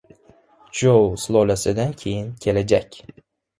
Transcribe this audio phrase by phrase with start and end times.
[0.77, 3.01] Chjou sulolasidan keyin kelajak